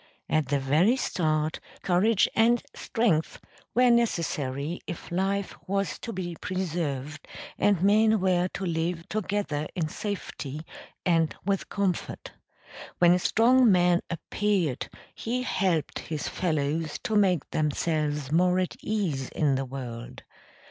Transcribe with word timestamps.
At 0.27 0.47
the 0.47 0.57
very 0.59 0.95
start 0.97 1.59
courage 1.83 2.27
and 2.35 2.63
strength 2.73 3.39
were 3.75 3.91
necessary 3.91 4.81
if 4.87 5.11
life 5.11 5.53
was 5.67 5.99
to 5.99 6.11
be 6.11 6.35
preserved 6.41 7.27
and 7.59 7.83
men 7.83 8.19
were 8.19 8.47
to 8.55 8.65
live 8.65 9.07
together 9.09 9.67
in 9.75 9.87
safety 9.89 10.61
and 11.05 11.35
with 11.45 11.69
comfort. 11.69 12.31
When 12.97 13.13
a 13.13 13.19
strong 13.19 13.71
man 13.71 14.01
appeared 14.09 14.89
he 15.13 15.43
helped 15.43 15.99
his 15.99 16.27
fellows 16.27 16.97
to 17.03 17.15
make 17.15 17.47
themselves 17.51 18.31
more 18.31 18.57
at 18.57 18.75
ease 18.81 19.29
in 19.29 19.53
the 19.53 19.65
world. 19.65 20.23